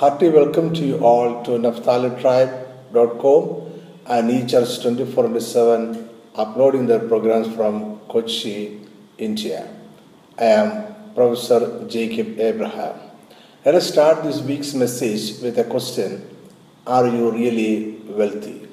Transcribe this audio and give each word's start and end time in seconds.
Hearty 0.00 0.28
welcome 0.30 0.72
to 0.72 0.82
you 0.82 0.96
all 1.04 1.42
to 1.44 1.50
NaphtaliTribe.com 1.62 3.40
and 4.06 4.30
eChurch 4.30 4.70
24-7 4.82 6.08
uploading 6.36 6.86
their 6.86 7.00
programs 7.00 7.54
from 7.54 8.00
Kochi, 8.08 8.80
India. 9.18 9.68
I 10.38 10.44
am 10.44 10.94
Professor 11.14 11.86
Jacob 11.86 12.40
Abraham. 12.40 12.94
Let 13.66 13.74
us 13.74 13.90
start 13.92 14.22
this 14.22 14.40
week's 14.40 14.72
message 14.72 15.38
with 15.42 15.58
a 15.58 15.64
question 15.64 16.26
Are 16.86 17.06
you 17.06 17.30
really 17.30 17.98
wealthy? 18.06 18.68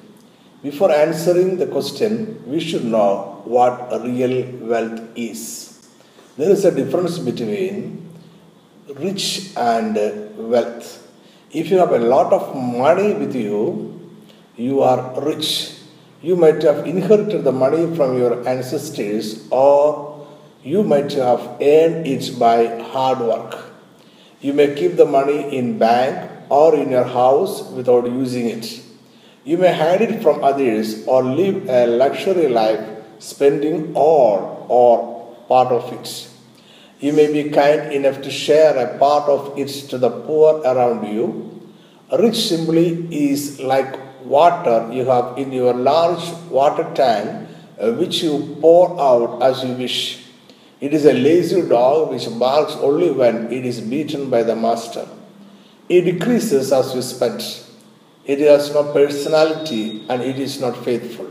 Before 0.62 0.90
answering 0.90 1.58
the 1.58 1.66
question, 1.66 2.42
we 2.46 2.58
should 2.58 2.86
know 2.86 3.42
what 3.44 3.92
real 4.02 4.50
wealth 4.62 5.02
is. 5.14 5.42
There 6.38 6.48
is 6.50 6.64
a 6.64 6.70
difference 6.74 7.18
between 7.18 8.08
rich 8.96 9.50
and 9.58 9.94
wealth. 10.38 11.04
If 11.50 11.70
you 11.70 11.78
have 11.78 11.92
a 11.92 11.98
lot 11.98 12.34
of 12.34 12.54
money 12.54 13.14
with 13.14 13.34
you, 13.34 13.98
you 14.56 14.82
are 14.82 15.18
rich. 15.22 15.76
You 16.20 16.36
might 16.36 16.62
have 16.62 16.86
inherited 16.86 17.42
the 17.42 17.52
money 17.52 17.96
from 17.96 18.18
your 18.18 18.46
ancestors 18.46 19.48
or 19.50 20.26
you 20.62 20.82
might 20.82 21.10
have 21.14 21.40
earned 21.62 22.06
it 22.06 22.38
by 22.38 22.82
hard 22.90 23.20
work. 23.20 23.64
You 24.42 24.52
may 24.52 24.74
keep 24.74 24.96
the 24.96 25.06
money 25.06 25.56
in 25.56 25.78
bank 25.78 26.30
or 26.50 26.74
in 26.74 26.90
your 26.90 27.04
house 27.04 27.62
without 27.70 28.04
using 28.04 28.46
it. 28.50 28.82
You 29.44 29.56
may 29.56 29.72
hide 29.72 30.02
it 30.02 30.22
from 30.22 30.44
others 30.44 31.06
or 31.06 31.22
live 31.22 31.66
a 31.70 31.86
luxury 31.86 32.48
life 32.48 32.86
spending 33.20 33.94
all 33.94 34.66
or 34.68 35.34
part 35.48 35.72
of 35.72 35.90
it. 35.94 36.28
You 37.00 37.12
may 37.12 37.32
be 37.32 37.50
kind 37.50 37.92
enough 37.92 38.22
to 38.22 38.30
share 38.30 38.76
a 38.76 38.98
part 38.98 39.28
of 39.28 39.56
it 39.56 39.68
to 39.90 39.98
the 39.98 40.10
poor 40.10 40.60
around 40.62 41.06
you. 41.06 41.62
Rich 42.18 42.48
simply 42.48 43.06
is 43.14 43.60
like 43.60 43.96
water 44.24 44.88
you 44.92 45.04
have 45.04 45.38
in 45.38 45.52
your 45.52 45.74
large 45.74 46.28
water 46.50 46.90
tank, 46.94 47.48
uh, 47.80 47.92
which 47.92 48.24
you 48.24 48.56
pour 48.60 49.00
out 49.00 49.40
as 49.42 49.62
you 49.62 49.74
wish. 49.74 50.24
It 50.80 50.92
is 50.92 51.04
a 51.04 51.12
lazy 51.12 51.62
dog 51.68 52.10
which 52.10 52.26
barks 52.36 52.72
only 52.74 53.12
when 53.12 53.52
it 53.52 53.64
is 53.64 53.80
beaten 53.80 54.28
by 54.28 54.42
the 54.42 54.56
master. 54.56 55.08
It 55.88 56.02
decreases 56.02 56.72
as 56.72 56.96
you 56.96 57.02
spend. 57.02 57.44
It 58.24 58.40
has 58.40 58.74
no 58.74 58.92
personality 58.92 60.04
and 60.08 60.20
it 60.20 60.40
is 60.40 60.60
not 60.60 60.76
faithful. 60.84 61.30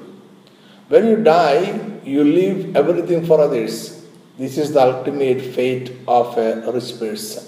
When 0.88 1.08
you 1.08 1.18
die, 1.18 2.00
you 2.06 2.24
leave 2.24 2.74
everything 2.78 3.26
for 3.26 3.42
others 3.42 3.97
this 4.38 4.58
is 4.58 4.74
the 4.74 4.82
ultimate 4.82 5.42
fate 5.42 5.92
of 6.08 6.38
a 6.38 6.72
rich 6.72 7.00
person. 7.00 7.44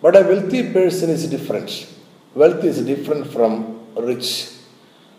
But 0.00 0.16
a 0.16 0.22
wealthy 0.22 0.72
person 0.72 1.10
is 1.10 1.28
different. 1.28 1.86
Wealth 2.34 2.64
is 2.64 2.84
different 2.84 3.26
from 3.26 3.80
rich. 3.96 4.50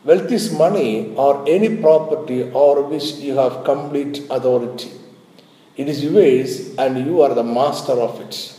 Wealth 0.03 0.31
is 0.31 0.51
money 0.51 1.13
or 1.15 1.47
any 1.47 1.77
property 1.77 2.43
over 2.43 2.81
which 2.81 3.15
you 3.15 3.35
have 3.35 3.63
complete 3.65 4.25
authority. 4.29 4.91
It 5.75 5.89
is 5.89 6.03
yours 6.03 6.75
and 6.77 7.05
you 7.05 7.21
are 7.21 7.33
the 7.33 7.43
master 7.43 7.93
of 7.93 8.19
it. 8.21 8.55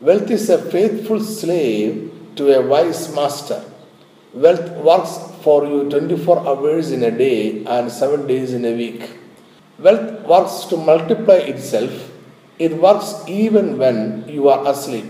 Wealth 0.00 0.30
is 0.30 0.48
a 0.50 0.58
faithful 0.70 1.20
slave 1.20 2.12
to 2.36 2.52
a 2.58 2.66
wise 2.66 3.14
master. 3.14 3.64
Wealth 4.34 4.70
works 4.84 5.18
for 5.42 5.66
you 5.66 5.88
24 5.88 6.46
hours 6.46 6.92
in 6.92 7.02
a 7.02 7.10
day 7.10 7.64
and 7.64 7.90
7 7.90 8.26
days 8.26 8.52
in 8.52 8.64
a 8.66 8.74
week. 8.74 9.08
Wealth 9.78 10.26
works 10.26 10.64
to 10.70 10.76
multiply 10.76 11.34
itself. 11.34 12.10
It 12.58 12.80
works 12.80 13.22
even 13.28 13.76
when 13.76 14.26
you 14.26 14.48
are 14.48 14.66
asleep. 14.70 15.04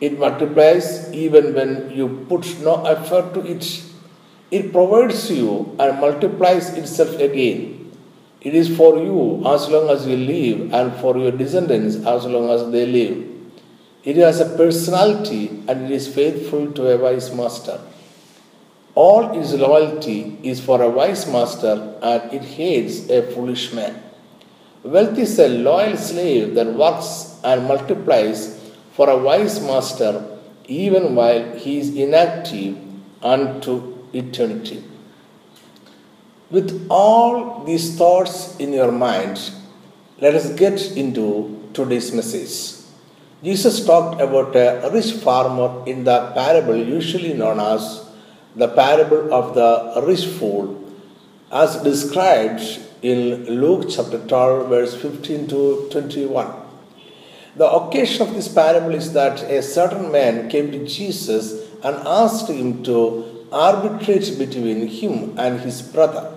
It 0.00 0.18
multiplies 0.18 1.10
even 1.12 1.54
when 1.54 1.90
you 1.90 2.26
put 2.28 2.60
no 2.60 2.84
effort 2.84 3.32
to 3.34 3.40
it. 3.40 3.82
It 4.50 4.72
provides 4.72 5.30
you 5.30 5.74
and 5.78 6.00
multiplies 6.00 6.70
itself 6.74 7.18
again. 7.18 7.90
It 8.42 8.54
is 8.54 8.76
for 8.76 8.98
you 8.98 9.42
as 9.46 9.68
long 9.68 9.88
as 9.88 10.06
you 10.06 10.16
live 10.16 10.72
and 10.72 10.92
for 11.00 11.16
your 11.16 11.32
descendants 11.32 11.96
as 11.96 12.26
long 12.26 12.50
as 12.50 12.70
they 12.70 12.86
live. 12.86 13.26
It 14.04 14.16
has 14.16 14.40
a 14.40 14.56
personality 14.56 15.48
and 15.66 15.86
it 15.86 15.90
is 15.90 16.06
faithful 16.14 16.72
to 16.72 16.90
a 16.90 16.98
wise 16.98 17.34
master. 17.34 17.80
All 19.00 19.38
its 19.38 19.52
loyalty 19.52 20.36
is 20.42 20.60
for 20.60 20.82
a 20.82 20.90
wise 20.90 21.24
master, 21.34 21.74
and 22.02 22.32
it 22.32 22.42
hates 22.42 23.08
a 23.08 23.22
foolish 23.32 23.72
man. 23.72 24.02
Wealth 24.82 25.16
is 25.16 25.38
a 25.38 25.46
loyal 25.48 25.96
slave 25.96 26.56
that 26.56 26.74
works 26.74 27.36
and 27.44 27.68
multiplies 27.68 28.40
for 28.96 29.08
a 29.08 29.16
wise 29.16 29.60
master 29.60 30.12
even 30.66 31.14
while 31.14 31.44
he 31.56 31.78
is 31.78 31.94
inactive 31.94 32.76
unto 33.22 33.74
eternity. 34.12 34.82
With 36.50 36.88
all 36.90 37.62
these 37.64 37.96
thoughts 37.96 38.56
in 38.56 38.72
your 38.72 38.90
mind, 38.90 39.38
let 40.20 40.34
us 40.34 40.50
get 40.64 40.96
into 40.96 41.70
today's 41.72 42.12
message. 42.12 42.84
Jesus 43.44 43.86
talked 43.86 44.20
about 44.20 44.56
a 44.56 44.90
rich 44.92 45.12
farmer 45.12 45.84
in 45.86 46.02
the 46.02 46.32
parable 46.34 46.76
usually 46.76 47.34
known 47.34 47.60
as 47.60 48.07
the 48.58 48.68
parable 48.68 49.32
of 49.32 49.54
the 49.54 50.02
rich 50.04 50.26
fool 50.26 50.64
as 51.52 51.76
described 51.82 52.62
in 53.02 53.44
Luke 53.46 53.86
chapter 53.88 54.18
12, 54.18 54.68
verse 54.68 54.94
15 55.00 55.46
to 55.48 55.88
21. 55.92 56.52
The 57.56 57.70
occasion 57.70 58.26
of 58.26 58.34
this 58.34 58.48
parable 58.48 58.94
is 58.94 59.12
that 59.12 59.42
a 59.44 59.62
certain 59.62 60.10
man 60.10 60.50
came 60.50 60.72
to 60.72 60.84
Jesus 60.84 61.68
and 61.84 61.96
asked 62.06 62.48
him 62.48 62.82
to 62.82 63.46
arbitrate 63.52 64.36
between 64.38 64.88
him 64.88 65.38
and 65.38 65.60
his 65.60 65.80
brother. 65.80 66.34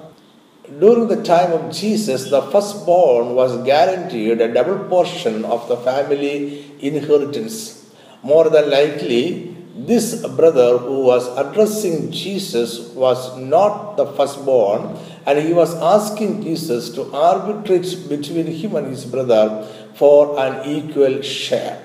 During 0.79 1.07
the 1.07 1.23
time 1.23 1.51
of 1.51 1.73
Jesus, 1.73 2.29
the 2.29 2.43
firstborn 2.43 3.35
was 3.35 3.63
guaranteed 3.65 4.39
a 4.39 4.53
double 4.53 4.79
portion 4.87 5.43
of 5.43 5.67
the 5.67 5.77
family 5.77 6.71
inheritance. 6.79 7.93
More 8.23 8.49
than 8.49 8.69
likely, 8.69 9.50
this 9.75 10.25
brother 10.27 10.77
who 10.77 11.03
was 11.03 11.27
addressing 11.37 12.11
Jesus 12.11 12.89
was 12.89 13.37
not 13.37 13.95
the 13.95 14.05
firstborn, 14.05 14.97
and 15.25 15.39
he 15.39 15.53
was 15.53 15.73
asking 15.75 16.43
Jesus 16.43 16.89
to 16.91 17.11
arbitrate 17.13 18.09
between 18.09 18.47
him 18.47 18.75
and 18.75 18.87
his 18.87 19.05
brother 19.05 19.67
for 19.95 20.37
an 20.39 20.69
equal 20.69 21.21
share. 21.21 21.81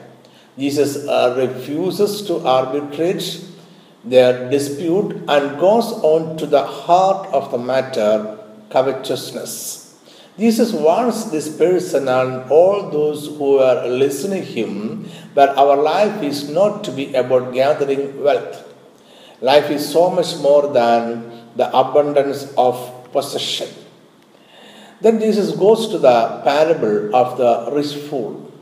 Jesus 0.58 1.06
uh, 1.06 1.34
refuses 1.36 2.22
to 2.26 2.38
arbitrate 2.46 3.44
their 4.04 4.50
dispute 4.50 5.12
and 5.28 5.58
goes 5.60 5.92
on 5.92 6.36
to 6.38 6.46
the 6.46 6.64
heart 6.64 7.26
of 7.28 7.50
the 7.50 7.58
matter 7.58 8.38
covetousness. 8.70 9.85
Jesus 10.38 10.72
wants 10.72 11.24
this 11.24 11.48
person 11.48 12.08
and 12.08 12.50
all 12.50 12.90
those 12.90 13.26
who 13.26 13.56
are 13.58 13.86
listening 13.86 14.42
to 14.42 14.46
him 14.46 15.08
that 15.34 15.56
our 15.56 15.76
life 15.76 16.22
is 16.22 16.50
not 16.50 16.84
to 16.84 16.92
be 16.92 17.14
about 17.14 17.54
gathering 17.54 18.22
wealth. 18.22 18.62
Life 19.40 19.70
is 19.70 19.90
so 19.90 20.10
much 20.10 20.36
more 20.38 20.70
than 20.72 21.46
the 21.56 21.68
abundance 21.74 22.52
of 22.58 22.76
possession. 23.12 23.68
Then 25.00 25.20
Jesus 25.20 25.56
goes 25.56 25.88
to 25.88 25.98
the 25.98 26.42
parable 26.44 27.16
of 27.16 27.38
the 27.38 27.70
rich 27.72 27.94
fool. 27.94 28.52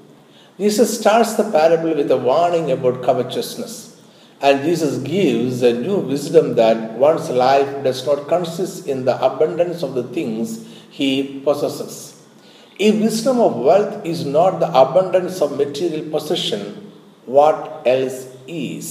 Jesus 0.59 1.01
starts 1.01 1.35
the 1.35 1.51
parable 1.51 1.95
with 1.97 2.11
a 2.11 2.17
warning 2.17 2.71
about 2.71 3.03
covetousness. 3.03 4.01
And 4.41 4.63
Jesus 4.63 4.99
gives 4.99 5.63
a 5.63 5.73
new 5.73 5.99
wisdom 5.99 6.55
that 6.55 6.93
one's 6.93 7.31
life 7.31 7.83
does 7.83 8.07
not 8.07 8.29
consist 8.29 8.87
in 8.87 9.05
the 9.05 9.17
abundance 9.25 9.83
of 9.83 9.95
the 9.95 10.05
things 10.05 10.74
he 10.99 11.41
possesses. 11.47 11.95
If 12.79 12.95
wisdom 13.07 13.41
of 13.41 13.57
wealth 13.69 14.07
is 14.13 14.25
not 14.25 14.61
the 14.61 14.69
abundance 14.83 15.41
of 15.41 15.57
material 15.57 16.05
possession, 16.15 16.93
what 17.27 17.83
else 17.85 18.19
is? 18.47 18.89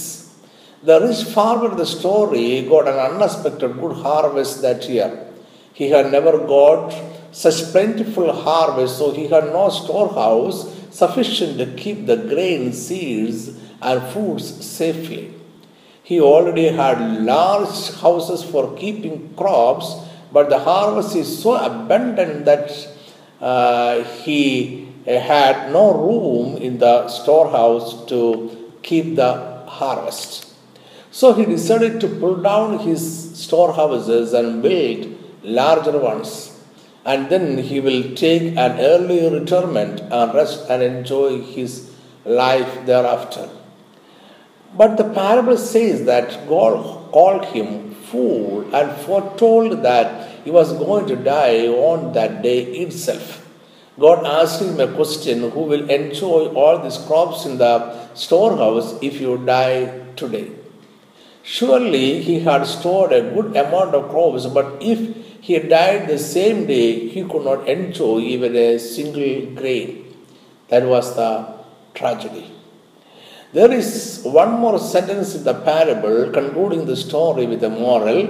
The 0.82 1.00
rich 1.00 1.22
farmer 1.34 1.74
the 1.74 1.86
story 1.86 2.46
got 2.72 2.88
an 2.88 2.98
unexpected 3.08 3.78
good 3.80 3.96
harvest 4.06 4.60
that 4.62 4.86
year. 4.88 5.10
He 5.72 5.88
had 5.90 6.12
never 6.12 6.36
got 6.38 6.94
such 7.32 7.58
plentiful 7.72 8.32
harvest, 8.32 8.98
so 8.98 9.12
he 9.12 9.26
had 9.28 9.46
no 9.46 9.70
storehouse 9.70 10.58
sufficient 10.90 11.56
to 11.58 11.66
keep 11.82 12.06
the 12.06 12.16
grain, 12.16 12.72
seeds, 12.72 13.50
and 13.80 14.02
fruits 14.12 14.48
safely. 14.64 15.32
He 16.02 16.20
already 16.20 16.68
had 16.68 16.98
large 17.22 17.92
houses 18.02 18.44
for 18.44 18.76
keeping 18.76 19.34
crops 19.34 19.88
but 20.34 20.48
the 20.50 20.58
harvest 20.58 21.14
is 21.22 21.28
so 21.42 21.52
abundant 21.70 22.44
that 22.50 22.66
uh, 23.40 24.02
he 24.22 24.88
had 25.06 25.70
no 25.70 25.84
room 26.06 26.56
in 26.56 26.78
the 26.78 27.08
storehouse 27.08 28.06
to 28.06 28.20
keep 28.82 29.16
the 29.16 29.32
harvest. 29.80 30.52
So 31.10 31.32
he 31.34 31.44
decided 31.44 32.00
to 32.00 32.08
pull 32.08 32.36
down 32.50 32.80
his 32.80 33.02
storehouses 33.44 34.32
and 34.32 34.62
build 34.62 35.16
larger 35.42 35.96
ones. 35.98 36.30
And 37.04 37.28
then 37.28 37.58
he 37.58 37.80
will 37.80 38.14
take 38.14 38.56
an 38.56 38.80
early 38.80 39.20
retirement 39.38 40.00
and 40.00 40.34
rest 40.34 40.68
and 40.70 40.82
enjoy 40.82 41.42
his 41.42 41.92
life 42.24 42.86
thereafter. 42.86 43.48
But 44.76 44.96
the 44.96 45.04
parable 45.04 45.56
says 45.56 46.04
that 46.06 46.48
God 46.48 47.12
called 47.12 47.44
him 47.46 47.94
fool 48.10 48.74
and 48.74 48.90
foretold 49.02 49.82
that 49.82 50.42
he 50.44 50.50
was 50.50 50.72
going 50.72 51.06
to 51.06 51.16
die 51.16 51.66
on 51.68 52.12
that 52.12 52.42
day 52.42 52.60
itself. 52.84 53.40
God 53.98 54.26
asked 54.26 54.60
him 54.60 54.80
a 54.80 54.92
question 54.92 55.50
Who 55.50 55.62
will 55.72 55.88
enjoy 55.88 56.46
all 56.60 56.78
these 56.80 56.98
crops 56.98 57.46
in 57.46 57.58
the 57.58 57.74
storehouse 58.14 58.98
if 59.00 59.20
you 59.20 59.38
die 59.38 60.00
today? 60.16 60.50
Surely 61.42 62.22
he 62.22 62.40
had 62.40 62.66
stored 62.66 63.12
a 63.12 63.20
good 63.20 63.56
amount 63.56 63.94
of 63.94 64.08
crops, 64.10 64.46
but 64.46 64.78
if 64.80 65.00
he 65.40 65.58
died 65.58 66.08
the 66.08 66.18
same 66.18 66.66
day, 66.66 67.08
he 67.08 67.22
could 67.22 67.44
not 67.44 67.68
enjoy 67.68 68.18
even 68.20 68.56
a 68.56 68.78
single 68.78 69.54
grain. 69.54 70.16
That 70.68 70.84
was 70.84 71.14
the 71.14 71.46
tragedy. 71.92 72.53
There 73.54 73.72
is 73.72 74.20
one 74.24 74.52
more 74.62 74.80
sentence 74.80 75.36
in 75.36 75.44
the 75.44 75.54
parable 75.54 76.30
concluding 76.32 76.86
the 76.86 76.96
story 76.96 77.46
with 77.46 77.62
a 77.62 77.70
moral. 77.70 78.20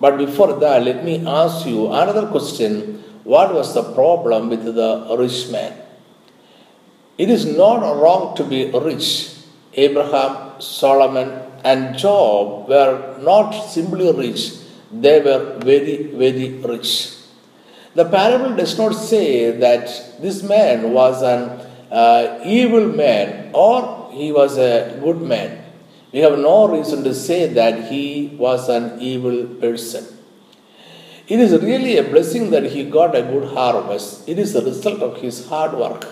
But 0.00 0.18
before 0.18 0.54
that, 0.54 0.82
let 0.82 1.04
me 1.04 1.24
ask 1.24 1.66
you 1.66 1.86
another 1.86 2.26
question 2.26 3.02
what 3.22 3.54
was 3.54 3.74
the 3.74 3.84
problem 3.94 4.50
with 4.50 4.64
the 4.64 4.90
rich 5.18 5.50
man? 5.52 5.72
It 7.16 7.30
is 7.30 7.44
not 7.46 7.78
wrong 8.00 8.36
to 8.36 8.44
be 8.44 8.70
rich. 8.70 9.34
Abraham, 9.74 10.60
Solomon, 10.60 11.28
and 11.62 11.96
Job 11.96 12.68
were 12.68 13.18
not 13.20 13.52
simply 13.68 14.10
rich, 14.12 14.52
they 14.92 15.20
were 15.20 15.58
very, 15.60 15.96
very 16.22 16.48
rich. 16.72 17.14
The 17.94 18.04
parable 18.04 18.54
does 18.56 18.76
not 18.78 18.94
say 18.94 19.50
that 19.52 19.86
this 20.20 20.42
man 20.42 20.92
was 20.92 21.22
an 21.22 21.60
uh, 21.90 22.40
evil 22.44 22.86
man 22.86 23.50
or 23.52 23.95
he 24.16 24.32
was 24.32 24.58
a 24.58 24.98
good 25.04 25.20
man. 25.20 25.64
We 26.12 26.20
have 26.20 26.38
no 26.38 26.68
reason 26.68 27.04
to 27.04 27.14
say 27.14 27.40
that 27.60 27.90
he 27.90 28.36
was 28.38 28.68
an 28.68 29.00
evil 29.00 29.46
person. 29.64 30.04
It 31.28 31.40
is 31.40 31.52
really 31.62 31.96
a 31.96 32.04
blessing 32.04 32.50
that 32.50 32.66
he 32.74 32.84
got 32.98 33.16
a 33.16 33.22
good 33.22 33.48
harvest. 33.52 34.28
It 34.28 34.38
is 34.38 34.52
the 34.52 34.62
result 34.62 35.00
of 35.02 35.20
his 35.20 35.46
hard 35.48 35.72
work. 35.72 36.04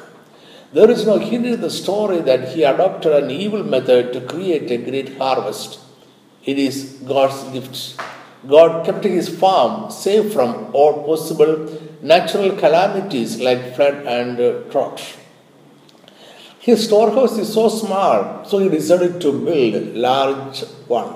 There 0.72 0.90
is 0.90 1.06
no 1.06 1.18
hint 1.18 1.46
in 1.46 1.60
the 1.60 1.70
story 1.70 2.20
that 2.20 2.48
he 2.48 2.64
adopted 2.64 3.12
an 3.12 3.30
evil 3.30 3.62
method 3.62 4.12
to 4.12 4.20
create 4.22 4.70
a 4.72 4.78
great 4.90 5.16
harvest. 5.18 5.78
It 6.44 6.58
is 6.58 7.00
God's 7.06 7.40
gift. 7.52 7.96
God 8.48 8.84
kept 8.84 9.04
his 9.04 9.28
farm 9.28 9.90
safe 9.90 10.32
from 10.32 10.74
all 10.74 11.04
possible 11.04 11.52
natural 12.02 12.56
calamities 12.56 13.40
like 13.40 13.76
flood 13.76 14.04
and 14.18 14.40
uh, 14.40 14.50
drought. 14.72 15.00
His 16.66 16.84
storehouse 16.86 17.36
is 17.38 17.52
so 17.52 17.68
small, 17.68 18.44
so 18.44 18.58
he 18.58 18.68
decided 18.68 19.20
to 19.20 19.32
build 19.46 19.74
a 19.74 19.84
large 20.06 20.60
one 20.88 21.12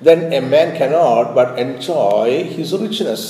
then 0.00 0.32
a 0.32 0.40
man 0.40 0.76
cannot 0.76 1.34
but 1.34 1.58
enjoy 1.58 2.44
his 2.44 2.72
richness. 2.72 3.24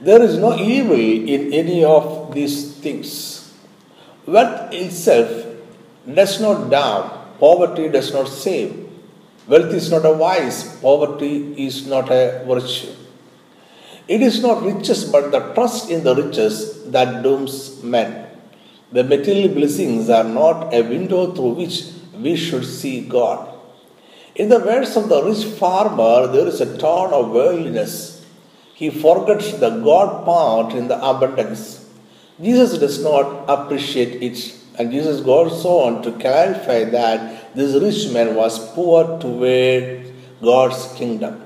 There 0.00 0.22
is 0.22 0.36
no 0.36 0.56
evil 0.56 1.00
in 1.00 1.52
any 1.52 1.84
of 1.84 2.34
these 2.34 2.74
things. 2.78 3.54
Wealth 4.26 4.72
itself 4.72 5.46
does 6.12 6.40
not 6.40 6.70
damn, 6.70 7.10
poverty 7.38 7.88
does 7.88 8.12
not 8.12 8.28
save. 8.28 8.84
Wealth 9.46 9.72
is 9.72 9.90
not 9.90 10.04
a 10.04 10.14
vice, 10.14 10.76
poverty 10.80 11.54
is 11.66 11.86
not 11.86 12.10
a 12.10 12.44
virtue. 12.46 12.92
It 14.08 14.22
is 14.22 14.42
not 14.42 14.62
riches 14.62 15.04
but 15.04 15.30
the 15.30 15.40
trust 15.54 15.90
in 15.90 16.04
the 16.04 16.14
riches 16.14 16.90
that 16.90 17.22
dooms 17.22 17.82
men. 17.82 18.25
The 18.92 19.02
material 19.02 19.48
blessings 19.54 20.08
are 20.08 20.24
not 20.24 20.72
a 20.72 20.82
window 20.82 21.32
through 21.32 21.54
which 21.54 21.84
we 22.14 22.36
should 22.36 22.64
see 22.64 23.00
God. 23.00 23.52
In 24.36 24.48
the 24.48 24.60
words 24.60 24.96
of 24.96 25.08
the 25.08 25.22
rich 25.22 25.44
farmer, 25.44 26.26
there 26.28 26.46
is 26.46 26.60
a 26.60 26.78
tone 26.78 27.12
of 27.12 27.30
worldliness. 27.30 28.24
He 28.74 28.90
forgets 28.90 29.52
the 29.54 29.70
God 29.70 30.24
part 30.24 30.74
in 30.74 30.88
the 30.88 30.96
abundance. 30.96 31.88
Jesus 32.40 32.78
does 32.78 33.02
not 33.02 33.46
appreciate 33.48 34.22
it. 34.22 34.54
And 34.78 34.92
Jesus 34.92 35.20
goes 35.22 35.64
on 35.64 36.02
to 36.02 36.12
clarify 36.12 36.84
that 36.84 37.54
this 37.56 37.82
rich 37.82 38.12
man 38.12 38.34
was 38.34 38.58
poor 38.74 39.18
toward 39.18 40.12
God's 40.42 40.92
kingdom. 40.94 41.42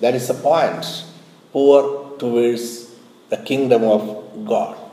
That 0.00 0.14
is 0.14 0.28
the 0.28 0.34
point. 0.34 1.04
Poor 1.52 2.16
towards 2.18 2.90
the 3.28 3.36
kingdom 3.36 3.84
of 3.84 4.46
God. 4.46 4.87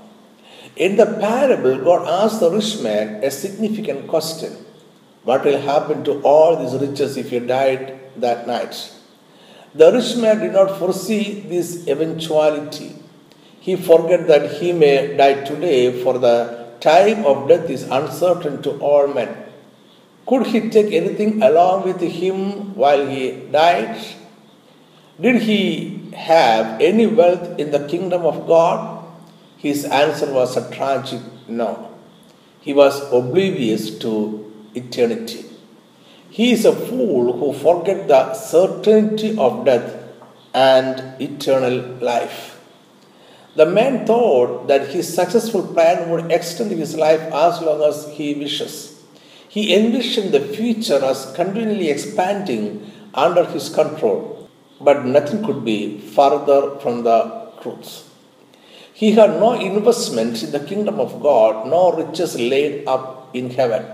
In 0.75 0.98
the 0.98 1.06
parable, 1.06 1.77
God 1.77 2.07
asks 2.07 2.39
the 2.39 2.51
rich 2.51 2.81
man 2.81 3.24
a 3.24 3.31
significant 3.31 4.07
question. 4.07 4.54
What 5.24 5.45
will 5.45 5.62
happen 5.62 6.04
to 6.04 6.22
all 6.22 6.57
these 6.57 6.80
riches 6.80 7.16
if 7.16 7.31
you 7.31 7.39
died 7.39 8.00
that 8.18 8.45
night? 8.45 8.92
The 9.74 9.92
rich 9.92 10.18
man 10.18 10.39
did 10.39 10.51
not 10.51 10.77
foresee 10.77 11.39
this 11.39 11.88
eventuality. 11.88 12.95
He 13.60 13.75
forgot 13.75 14.27
that 14.27 14.51
he 14.57 14.74
may 14.74 15.16
die 15.16 15.45
today, 15.45 16.04
for 16.04 16.19
the 16.19 16.68
time 16.81 17.25
of 17.25 17.48
death 17.48 17.69
is 17.69 17.83
uncertain 17.83 18.62
to 18.63 18.72
all 18.80 19.07
men. 19.07 19.36
Could 20.27 20.48
he 20.48 20.69
take 20.69 20.92
anything 20.94 21.42
along 21.42 21.83
with 21.83 22.01
him 22.01 22.75
while 22.75 23.07
he 23.07 23.31
died? 23.50 23.98
Did 25.19 25.42
he 25.44 26.12
have 26.13 26.81
any 26.81 27.07
wealth 27.07 27.60
in 27.60 27.72
the 27.72 27.88
kingdom 27.88 28.25
of 28.25 28.45
God? 28.45 28.94
His 29.65 29.83
answer 29.83 30.31
was 30.31 30.56
a 30.56 30.69
tragic 30.69 31.21
no. 31.47 31.89
He 32.62 32.71
was 32.71 33.01
oblivious 33.12 33.97
to 34.03 34.13
eternity. 34.75 35.44
He 36.29 36.51
is 36.51 36.65
a 36.65 36.75
fool 36.88 37.33
who 37.39 37.51
forget 37.51 38.07
the 38.07 38.35
certainty 38.35 39.35
of 39.39 39.65
death 39.65 39.89
and 40.53 41.19
eternal 41.19 41.77
life. 42.12 42.62
The 43.56 43.65
man 43.65 44.06
thought 44.06 44.67
that 44.67 44.89
his 44.89 45.12
successful 45.12 45.63
plan 45.73 46.12
would 46.12 46.31
extend 46.31 46.69
his 46.69 46.95
life 46.95 47.25
as 47.33 47.59
long 47.59 47.81
as 47.81 48.07
he 48.09 48.35
wishes. 48.35 49.03
He 49.50 49.73
envisioned 49.73 50.31
the 50.31 50.41
future 50.41 51.03
as 51.03 51.33
continually 51.35 51.89
expanding 51.89 52.91
under 53.15 53.45
his 53.45 53.69
control, 53.69 54.47
but 54.79 55.06
nothing 55.06 55.44
could 55.44 55.65
be 55.65 55.97
further 55.97 56.77
from 56.81 57.03
the 57.03 57.50
truth. 57.63 58.12
He 58.95 59.12
had 59.12 59.31
no 59.42 59.51
investment 59.59 60.42
in 60.42 60.51
the 60.51 60.59
kingdom 60.62 61.01
of 61.01 61.21
God, 61.21 61.68
no 61.68 61.92
riches 61.92 62.39
laid 62.39 62.88
up 62.88 63.30
in 63.36 63.50
heaven. 63.50 63.86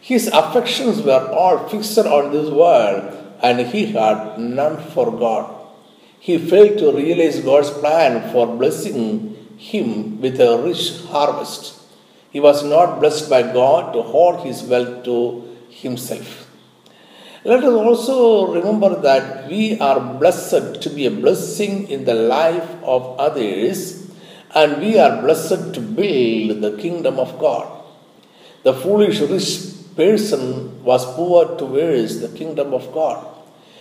His 0.00 0.28
affections 0.28 1.02
were 1.02 1.28
all 1.30 1.68
fixed 1.68 1.98
on 1.98 2.32
this 2.32 2.48
world 2.48 3.02
and 3.42 3.60
he 3.60 3.84
had 3.92 4.38
none 4.38 4.78
for 4.92 5.12
God. 5.12 5.54
He 6.20 6.38
failed 6.38 6.78
to 6.78 6.92
realize 6.92 7.40
God's 7.40 7.68
plan 7.68 8.32
for 8.32 8.46
blessing 8.46 9.36
him 9.58 10.22
with 10.22 10.40
a 10.40 10.56
rich 10.56 11.02
harvest. 11.10 11.82
He 12.30 12.40
was 12.40 12.64
not 12.64 13.00
blessed 13.00 13.28
by 13.28 13.42
God 13.42 13.92
to 13.92 14.00
hoard 14.00 14.40
his 14.40 14.62
wealth 14.62 15.04
to 15.04 15.54
himself. 15.68 16.50
Let 17.44 17.62
us 17.62 17.74
also 17.74 18.54
remember 18.54 18.98
that 19.02 19.50
we 19.50 19.78
are 19.78 20.00
blessed 20.00 20.80
to 20.80 20.88
be 20.88 21.04
a 21.04 21.10
blessing 21.10 21.90
in 21.90 22.06
the 22.06 22.14
life 22.14 22.70
of 22.82 23.18
others 23.18 24.03
and 24.54 24.80
we 24.80 24.98
are 24.98 25.20
blessed 25.22 25.74
to 25.74 25.80
build 25.80 26.62
the 26.62 26.76
kingdom 26.80 27.18
of 27.18 27.38
God. 27.38 27.66
The 28.62 28.72
foolish 28.72 29.20
rich 29.20 29.48
person 29.96 30.82
was 30.84 31.04
poor 31.16 31.44
to 31.46 31.56
towards 31.56 32.20
the 32.20 32.28
kingdom 32.28 32.72
of 32.72 32.92
God. 32.92 33.26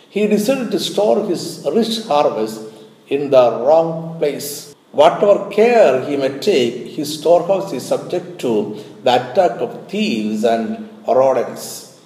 He 0.10 0.28
decided 0.28 0.72
to 0.72 0.80
store 0.80 1.26
his 1.28 1.66
rich 1.74 2.06
harvest 2.08 2.62
in 3.08 3.30
the 3.30 3.46
wrong 3.66 4.18
place. 4.20 4.76
Whatever 4.92 5.50
care 5.50 6.06
he 6.08 6.18
may 6.18 6.38
take, 6.40 6.88
his 6.98 7.20
storehouse 7.20 7.72
is 7.74 7.86
subject 7.86 8.40
to 8.42 8.84
the 9.04 9.16
attack 9.16 9.60
of 9.60 9.90
thieves 9.90 10.44
and 10.44 10.90
rodents. 11.08 12.00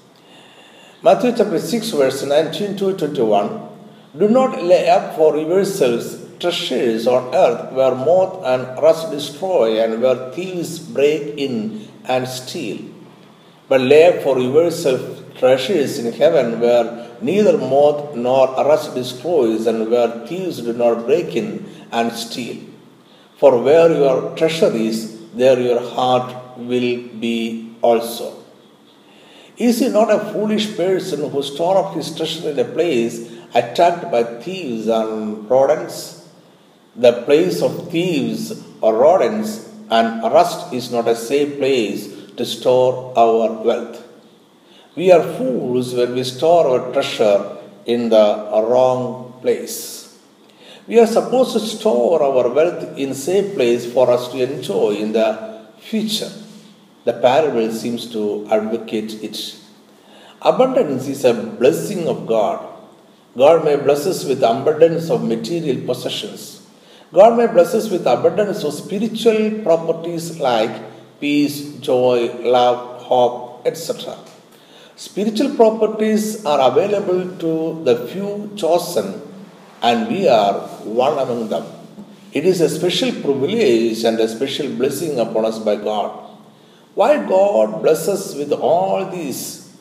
Matthew 1.01 1.33
chapter 1.35 1.59
6, 1.59 1.89
verse 1.91 2.23
19 2.23 2.77
to 2.77 2.93
21. 2.97 3.69
Do 4.17 4.29
not 4.29 4.63
lay 4.63 4.89
up 4.89 5.15
for 5.15 5.37
yourselves 5.37 6.26
treasures 6.39 7.07
on 7.07 7.33
earth 7.35 7.71
where 7.73 7.95
moth 7.95 8.43
and 8.45 8.63
rust 8.81 9.11
destroy 9.11 9.81
and 9.83 10.01
where 10.01 10.31
thieves 10.31 10.79
break 10.79 11.37
in 11.37 11.87
and 12.05 12.27
steal 12.27 12.79
but 13.69 13.81
lay 13.81 14.21
for 14.23 14.39
yourself 14.39 15.01
treasures 15.39 15.99
in 15.99 16.13
heaven 16.13 16.59
where 16.59 16.85
neither 17.21 17.57
moth 17.57 18.15
nor 18.15 18.47
rust 18.69 18.95
destroys 18.95 19.67
and 19.67 19.89
where 19.91 20.25
thieves 20.27 20.61
do 20.61 20.73
not 20.73 21.05
break 21.05 21.35
in 21.35 21.49
and 21.91 22.11
steal. 22.11 22.57
For 23.37 23.61
where 23.61 23.91
your 23.91 24.35
treasure 24.35 24.73
is, 24.73 25.29
there 25.33 25.59
your 25.59 25.81
heart 25.81 26.57
will 26.57 27.07
be 27.25 27.75
also. 27.81 28.43
Is 29.57 29.79
he 29.79 29.89
not 29.89 30.11
a 30.11 30.31
foolish 30.31 30.75
person 30.75 31.29
who 31.29 31.43
store 31.43 31.77
up 31.77 31.95
his 31.95 32.15
treasure 32.15 32.51
in 32.51 32.59
a 32.59 32.63
place 32.63 33.31
attacked 33.53 34.11
by 34.11 34.23
thieves 34.23 34.87
and 34.87 35.49
rodents? 35.49 36.16
The 36.97 37.21
place 37.23 37.61
of 37.61 37.91
thieves 37.91 38.63
or 38.81 38.95
rodents 38.95 39.69
and 39.91 40.23
rust 40.23 40.73
is 40.73 40.91
not 40.91 41.07
a 41.07 41.15
safe 41.15 41.59
place 41.59 42.07
to 42.37 42.43
store 42.43 43.13
our 43.15 43.51
wealth. 43.63 44.03
We 44.95 45.11
are 45.11 45.21
fools 45.37 45.93
when 45.93 46.15
we 46.15 46.23
store 46.23 46.67
our 46.67 46.91
treasure 46.93 47.57
in 47.85 48.09
the 48.09 48.49
wrong 48.67 49.37
place. 49.41 50.17
We 50.87 50.99
are 50.99 51.05
supposed 51.05 51.53
to 51.53 51.59
store 51.59 52.23
our 52.23 52.49
wealth 52.49 52.97
in 52.97 53.13
safe 53.13 53.53
place 53.53 53.85
for 53.85 54.09
us 54.09 54.29
to 54.29 54.41
enjoy 54.41 54.95
in 54.95 55.11
the 55.11 55.67
future. 55.79 56.31
The 57.05 57.13
parable 57.13 57.71
seems 57.73 58.11
to 58.13 58.47
advocate 58.49 59.23
it. 59.23 59.55
Abundance 60.41 61.07
is 61.07 61.23
a 61.25 61.33
blessing 61.33 62.07
of 62.07 62.25
God. 62.25 62.65
God 63.37 63.63
may 63.63 63.75
bless 63.75 64.07
us 64.07 64.25
with 64.25 64.41
abundance 64.41 65.11
of 65.11 65.23
material 65.23 65.85
possessions. 65.85 66.56
God 67.13 67.37
may 67.37 67.47
bless 67.47 67.73
us 67.73 67.89
with 67.89 68.05
abundance 68.05 68.63
of 68.63 68.73
spiritual 68.73 69.63
properties 69.63 70.39
like 70.39 70.71
peace, 71.21 71.75
joy, 71.79 72.33
love, 72.41 73.01
hope, 73.03 73.65
etc. 73.65 74.17
Spiritual 74.97 75.55
properties 75.55 76.45
are 76.45 76.71
available 76.71 77.37
to 77.37 77.83
the 77.85 78.07
few 78.07 78.51
chosen, 78.55 79.21
and 79.81 80.09
we 80.09 80.27
are 80.27 80.55
one 80.83 81.17
among 81.17 81.47
them. 81.47 81.65
It 82.33 82.45
is 82.45 82.59
a 82.59 82.69
special 82.69 83.11
privilege 83.11 84.03
and 84.03 84.19
a 84.19 84.27
special 84.27 84.67
blessing 84.75 85.19
upon 85.19 85.45
us 85.45 85.59
by 85.59 85.77
God. 85.77 86.11
Why 86.93 87.25
God 87.25 87.81
bless 87.81 88.07
us 88.07 88.35
with 88.35 88.51
all 88.51 89.09
these? 89.09 89.71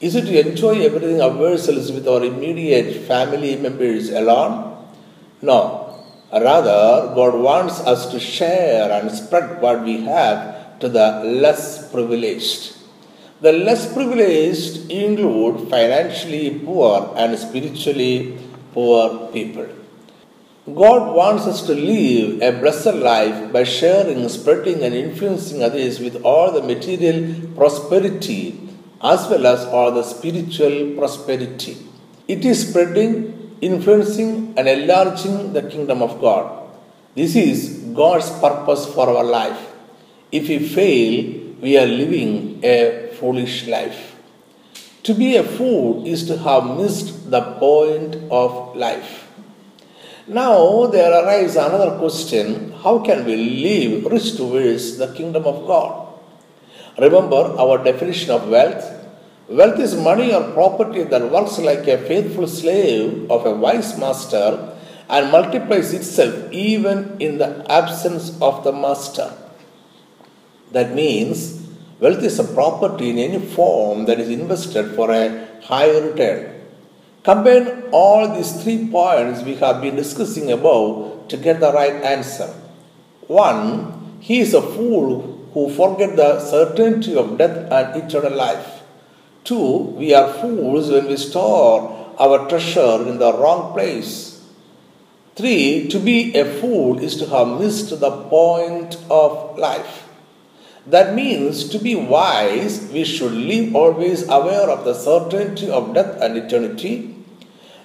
Is 0.00 0.16
it 0.16 0.22
to 0.22 0.48
enjoy 0.48 0.80
everything 0.84 1.20
ourselves 1.20 1.92
with 1.92 2.08
our 2.08 2.24
immediate 2.24 3.06
family 3.06 3.56
members 3.56 4.10
alone? 4.10 4.86
No. 5.40 5.83
Rather, 6.34 7.14
God 7.14 7.34
wants 7.34 7.78
us 7.80 8.10
to 8.10 8.18
share 8.18 8.90
and 8.90 9.10
spread 9.10 9.62
what 9.62 9.84
we 9.84 10.00
have 10.02 10.78
to 10.80 10.88
the 10.88 11.22
less 11.24 11.90
privileged. 11.92 12.76
The 13.40 13.52
less 13.52 13.92
privileged 13.92 14.90
include 14.90 15.70
financially 15.70 16.58
poor 16.58 17.14
and 17.16 17.38
spiritually 17.38 18.38
poor 18.72 19.28
people. 19.32 19.68
God 20.66 21.14
wants 21.14 21.46
us 21.46 21.62
to 21.66 21.74
live 21.74 22.42
a 22.42 22.58
blessed 22.58 22.94
life 22.94 23.52
by 23.52 23.64
sharing, 23.64 24.26
spreading, 24.28 24.82
and 24.82 24.94
influencing 24.94 25.62
others 25.62 26.00
with 26.00 26.22
all 26.22 26.52
the 26.52 26.62
material 26.62 27.48
prosperity 27.54 28.58
as 29.02 29.28
well 29.28 29.46
as 29.46 29.66
all 29.66 29.92
the 29.92 30.02
spiritual 30.02 30.96
prosperity. 30.96 31.76
It 32.26 32.46
is 32.46 32.66
spreading, 32.66 33.43
influencing, 33.64 34.54
and 34.56 34.68
enlarging 34.68 35.52
the 35.52 35.62
kingdom 35.62 36.02
of 36.02 36.20
God. 36.20 36.44
This 37.14 37.34
is 37.34 37.58
God's 37.94 38.30
purpose 38.44 38.86
for 38.94 39.08
our 39.08 39.24
life. 39.24 39.60
If 40.30 40.48
we 40.48 40.58
fail, 40.58 41.54
we 41.60 41.78
are 41.78 41.86
living 41.86 42.60
a 42.62 43.10
foolish 43.18 43.66
life. 43.66 44.16
To 45.04 45.14
be 45.14 45.36
a 45.36 45.44
fool 45.44 46.06
is 46.06 46.26
to 46.28 46.38
have 46.38 46.76
missed 46.76 47.30
the 47.30 47.42
point 47.64 48.16
of 48.30 48.76
life. 48.76 49.28
Now 50.26 50.86
there 50.86 51.12
arises 51.12 51.56
another 51.56 51.98
question 51.98 52.72
how 52.82 52.98
can 53.00 53.24
we 53.24 53.36
live 53.36 54.06
rich 54.10 54.36
towards 54.36 54.96
the 54.96 55.12
kingdom 55.14 55.44
of 55.44 55.66
God? 55.66 56.08
Remember 56.98 57.42
our 57.58 57.82
definition 57.84 58.30
of 58.30 58.48
wealth. 58.48 59.03
Wealth 59.48 59.78
is 59.78 59.94
money 59.94 60.32
or 60.32 60.52
property 60.52 61.02
that 61.02 61.30
works 61.30 61.58
like 61.58 61.86
a 61.86 61.98
faithful 61.98 62.48
slave 62.48 63.30
of 63.30 63.44
a 63.44 63.54
wise 63.54 63.98
master 63.98 64.74
and 65.10 65.30
multiplies 65.30 65.92
itself 65.92 66.50
even 66.50 67.16
in 67.20 67.36
the 67.36 67.70
absence 67.70 68.40
of 68.40 68.64
the 68.64 68.72
master. 68.72 69.30
That 70.72 70.94
means 70.94 71.60
wealth 72.00 72.22
is 72.22 72.38
a 72.38 72.44
property 72.44 73.10
in 73.10 73.18
any 73.18 73.38
form 73.38 74.06
that 74.06 74.18
is 74.18 74.30
invested 74.30 74.94
for 74.94 75.10
a 75.10 75.46
high 75.62 75.90
return. 75.98 76.62
Combine 77.22 77.84
all 77.92 78.34
these 78.34 78.62
three 78.62 78.88
points 78.88 79.42
we 79.42 79.56
have 79.56 79.82
been 79.82 79.96
discussing 79.96 80.50
above 80.52 81.28
to 81.28 81.36
get 81.36 81.60
the 81.60 81.72
right 81.72 82.02
answer. 82.02 82.48
One, 83.26 84.18
he 84.20 84.40
is 84.40 84.54
a 84.54 84.62
fool 84.62 85.48
who 85.52 85.70
forget 85.70 86.16
the 86.16 86.40
certainty 86.40 87.14
of 87.14 87.36
death 87.36 87.70
and 87.70 88.02
eternal 88.02 88.34
life. 88.34 88.73
Two, 89.44 89.94
we 89.98 90.14
are 90.14 90.32
fools 90.32 90.90
when 90.90 91.06
we 91.06 91.16
store 91.16 92.14
our 92.18 92.48
treasure 92.48 93.06
in 93.06 93.18
the 93.18 93.32
wrong 93.32 93.72
place. 93.72 94.42
Three, 95.36 95.88
to 95.88 95.98
be 95.98 96.34
a 96.34 96.44
fool 96.60 96.98
is 96.98 97.16
to 97.16 97.26
have 97.26 97.60
missed 97.60 97.98
the 98.00 98.10
point 98.10 98.96
of 99.10 99.58
life. 99.58 100.08
That 100.86 101.14
means 101.14 101.68
to 101.70 101.78
be 101.78 101.94
wise, 101.94 102.90
we 102.92 103.04
should 103.04 103.32
live 103.32 103.74
always 103.74 104.28
aware 104.28 104.68
of 104.70 104.84
the 104.84 104.94
certainty 104.94 105.70
of 105.70 105.94
death 105.94 106.20
and 106.20 106.36
eternity 106.36 107.14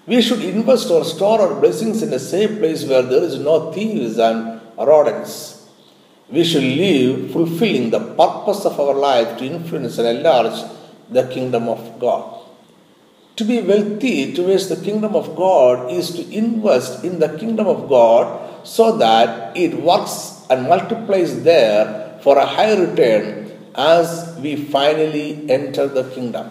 we 0.10 0.24
should 0.24 0.44
invest 0.44 0.90
or 0.90 1.06
store 1.06 1.40
our 1.40 1.60
blessings 1.62 2.02
in 2.02 2.12
a 2.12 2.18
safe 2.18 2.58
place 2.58 2.84
where 2.84 3.04
there 3.04 3.24
is 3.24 3.38
no 3.38 3.72
thieves 3.72 4.18
and 4.18 4.60
rodents. 4.76 5.70
We 6.32 6.44
should 6.44 6.64
live 6.64 7.32
fulfilling 7.32 7.92
the 7.92 8.00
purpose 8.00 8.66
of 8.66 8.80
our 8.80 8.96
life 8.96 9.38
to 9.38 9.46
influence 9.46 10.00
and 10.00 10.08
enlarge 10.08 10.60
the 11.10 11.28
kingdom 11.28 11.68
of 11.68 12.00
God. 12.00 12.46
To 13.38 13.46
be 13.46 13.62
wealthy 13.62 14.34
towards 14.34 14.68
the 14.68 14.76
kingdom 14.76 15.16
of 15.16 15.36
God 15.36 15.92
is 15.92 16.12
to 16.12 16.30
invest 16.34 17.04
in 17.04 17.20
the 17.20 17.38
kingdom 17.38 17.68
of 17.68 17.88
God 17.88 18.68
so 18.68 18.98
that 18.98 19.56
it 19.56 19.82
works 19.82 20.46
and 20.50 20.68
multiplies 20.68 21.44
there 21.44 22.20
for 22.22 22.38
a 22.38 22.46
high 22.46 22.76
return 22.76 23.52
as 23.76 24.38
we 24.42 24.56
finally 24.56 25.50
enter 25.50 25.88
the 25.88 26.04
kingdom. 26.10 26.50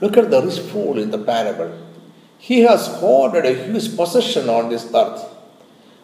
Look 0.00 0.16
at 0.16 0.30
the 0.30 0.42
rich 0.42 0.60
fool 0.60 0.98
in 0.98 1.10
the 1.10 1.18
parable. 1.18 1.72
He 2.38 2.60
has 2.60 2.86
hoarded 2.86 3.46
a 3.46 3.54
huge 3.64 3.96
possession 3.96 4.48
on 4.48 4.68
this 4.68 4.86
earth. 4.94 5.24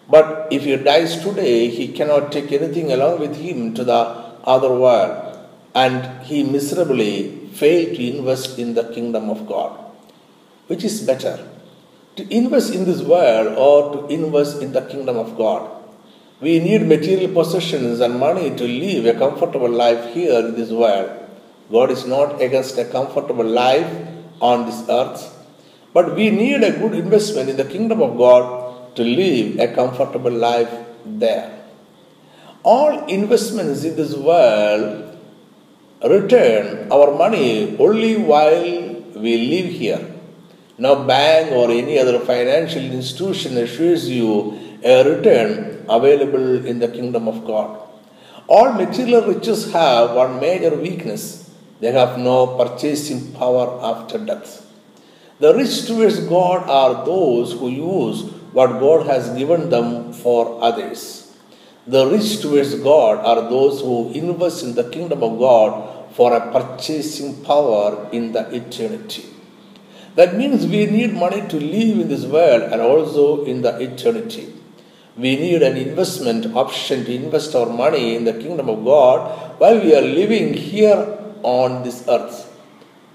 But 0.09 0.49
if 0.51 0.65
he 0.65 0.75
dies 0.77 1.23
today, 1.23 1.69
he 1.69 1.89
cannot 1.89 2.33
take 2.33 2.51
anything 2.51 2.91
along 2.91 3.21
with 3.21 3.37
him 3.37 3.75
to 3.75 3.85
the 3.85 4.01
other 4.45 4.73
world, 4.73 5.30
and 5.75 6.25
he 6.25 6.43
miserably 6.43 7.49
failed 7.55 7.97
to 7.97 8.17
invest 8.17 8.59
in 8.59 8.75
the 8.75 8.85
kingdom 8.93 9.31
of 9.31 9.47
God. 9.47 9.79
Which 10.67 10.85
is 10.85 11.01
better? 11.03 11.47
To 12.17 12.35
invest 12.35 12.75
in 12.75 12.85
this 12.85 13.03
world 13.03 13.57
or 13.57 13.93
to 13.93 14.15
invest 14.15 14.63
in 14.63 14.73
the 14.73 14.83
kingdom 14.83 15.17
of 15.17 15.37
God? 15.37 15.71
We 16.41 16.59
need 16.59 16.87
material 16.87 17.33
possessions 17.33 18.01
and 18.01 18.19
money 18.19 18.55
to 18.57 18.65
live 18.65 19.07
a 19.07 19.19
comfortable 19.19 19.71
life 19.71 20.15
here 20.15 20.39
in 20.41 20.55
this 20.55 20.71
world. 20.71 21.11
God 21.71 21.91
is 21.91 22.07
not 22.07 22.41
against 22.41 22.79
a 22.79 22.85
comfortable 22.85 23.45
life 23.45 24.09
on 24.41 24.67
this 24.67 24.89
earth 24.89 25.37
but 25.93 26.15
we 26.15 26.31
need 26.31 26.63
a 26.63 26.79
good 26.79 26.95
investment 26.95 27.49
in 27.49 27.57
the 27.57 27.65
kingdom 27.65 28.01
of 28.01 28.17
God 28.17 28.95
to 28.97 29.03
live 29.03 29.59
a 29.59 29.75
comfortable 29.75 30.31
life 30.31 30.73
there. 31.05 31.59
All 32.63 33.07
investments 33.07 33.85
in 33.85 33.97
this 33.97 34.15
world 34.15 35.10
return 36.05 36.91
our 36.91 37.17
money 37.17 37.77
only 37.79 38.17
while 38.17 38.63
we 39.15 39.37
live 39.53 39.73
here. 39.73 40.01
No 40.79 41.05
bank 41.05 41.53
or 41.53 41.71
any 41.71 41.99
other 41.99 42.19
financial 42.21 42.83
institution 42.83 43.57
assures 43.59 44.09
you 44.09 44.59
a 44.83 45.05
return 45.05 45.85
available 45.89 46.65
in 46.65 46.79
the 46.79 46.89
kingdom 46.89 47.29
of 47.29 47.45
God. 47.45 47.79
All 48.49 48.73
material 48.73 49.27
riches 49.27 49.73
have 49.73 50.17
one 50.17 50.41
major 50.41 50.75
weakness 50.75 51.41
they 51.81 51.93
have 51.93 52.19
no 52.19 52.59
purchasing 52.59 53.33
power 53.33 53.81
after 53.83 54.19
death. 54.19 54.67
The 55.39 55.55
rich 55.55 55.87
towards 55.87 56.21
God 56.21 56.69
are 56.69 57.07
those 57.07 57.53
who 57.53 57.71
use 57.71 58.23
what 58.53 58.79
God 58.79 59.07
has 59.07 59.31
given 59.31 59.71
them 59.71 60.13
for 60.13 60.63
others. 60.63 61.20
The 61.93 62.07
rich 62.07 62.41
towards 62.43 62.75
God 62.77 63.25
are 63.31 63.49
those 63.51 63.81
who 63.81 64.13
invest 64.13 64.63
in 64.63 64.75
the 64.75 64.89
kingdom 64.91 65.23
of 65.23 65.39
God 65.39 66.15
for 66.15 66.35
a 66.35 66.53
purchasing 66.53 67.45
power 67.45 68.09
in 68.13 68.33
the 68.33 68.43
eternity. 68.55 69.25
That 70.15 70.37
means 70.37 70.67
we 70.67 70.87
need 70.87 71.13
money 71.15 71.41
to 71.49 71.57
live 71.57 72.01
in 72.03 72.09
this 72.09 72.25
world 72.25 72.63
and 72.73 72.81
also 72.81 73.45
in 73.45 73.63
the 73.63 73.79
eternity. 73.79 74.53
We 75.17 75.37
need 75.37 75.63
an 75.63 75.77
investment 75.77 76.55
option 76.55 77.05
to 77.05 77.15
invest 77.15 77.55
our 77.55 77.71
money 77.85 78.17
in 78.17 78.25
the 78.25 78.35
kingdom 78.35 78.69
of 78.69 78.85
God 78.85 79.61
while 79.61 79.81
we 79.81 79.95
are 79.95 80.09
living 80.21 80.55
here 80.55 81.19
on 81.43 81.83
this 81.83 82.05
earth 82.09 82.51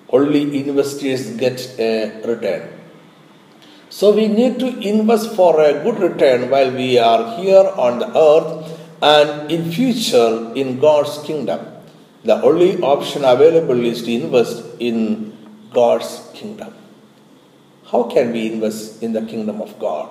only 0.10 0.42
investors 0.60 1.32
get 1.36 1.60
a 1.80 2.22
return. 2.26 2.64
So 3.98 4.12
we 4.14 4.28
need 4.28 4.60
to 4.60 4.70
invest 4.92 5.36
for 5.36 5.52
a 5.62 5.72
good 5.84 6.00
return 6.00 6.50
while 6.50 6.70
we 6.70 6.98
are 7.00 7.38
here 7.38 7.66
on 7.84 8.00
the 8.00 8.10
earth 8.30 8.50
and 9.02 9.50
in 9.50 9.72
future 9.72 10.52
in 10.54 10.80
God's 10.80 11.14
kingdom. 11.28 11.62
The 12.26 12.36
only 12.42 12.82
option 12.82 13.24
available 13.24 13.86
is 13.92 14.04
to 14.04 14.12
invest 14.12 14.66
in 14.80 15.00
God's 15.72 16.30
kingdom. 16.34 16.74
How 17.90 18.04
can 18.04 18.34
we 18.34 18.52
invest 18.52 19.02
in 19.02 19.14
the 19.14 19.22
kingdom 19.22 19.62
of 19.62 19.80
God? 19.80 20.10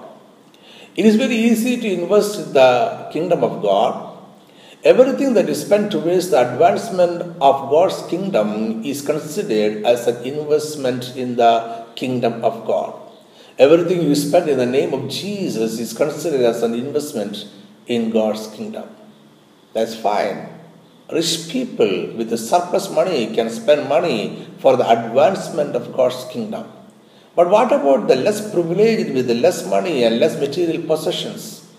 It 0.96 1.04
is 1.04 1.16
very 1.16 1.36
easy 1.36 1.76
to 1.76 1.86
invest 2.00 2.40
in 2.40 2.54
the 2.54 3.10
kingdom 3.12 3.44
of 3.44 3.60
God. 3.60 4.18
Everything 4.82 5.34
that 5.34 5.50
is 5.50 5.60
spent 5.60 5.92
towards 5.92 6.30
the 6.30 6.40
advancement 6.40 7.20
of 7.42 7.68
God's 7.76 8.02
kingdom 8.06 8.82
is 8.82 9.02
considered 9.02 9.84
as 9.84 10.06
an 10.06 10.24
investment 10.24 11.14
in 11.14 11.36
the 11.36 11.84
kingdom 11.96 12.42
of 12.42 12.66
God. 12.66 13.03
Everything 13.56 14.02
you 14.02 14.16
spend 14.16 14.48
in 14.48 14.58
the 14.58 14.66
name 14.66 14.92
of 14.92 15.08
Jesus 15.08 15.78
is 15.78 15.92
considered 15.92 16.40
as 16.40 16.62
an 16.64 16.74
investment 16.74 17.46
in 17.86 18.10
God's 18.10 18.48
kingdom. 18.48 18.88
That's 19.72 19.94
fine. 19.94 20.48
Rich 21.12 21.50
people 21.50 22.14
with 22.16 22.30
the 22.30 22.38
surplus 22.38 22.90
money 22.90 23.32
can 23.32 23.48
spend 23.50 23.88
money 23.88 24.48
for 24.58 24.76
the 24.76 24.88
advancement 24.88 25.76
of 25.76 25.92
God's 25.92 26.24
kingdom. 26.32 26.66
But 27.36 27.48
what 27.48 27.70
about 27.72 28.08
the 28.08 28.16
less 28.16 28.40
privileged 28.52 29.14
with 29.14 29.28
the 29.28 29.34
less 29.34 29.64
money 29.68 30.02
and 30.02 30.18
less 30.18 30.38
material 30.40 30.82
possessions? 30.82 31.70